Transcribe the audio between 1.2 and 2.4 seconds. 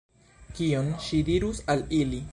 dirus al ili?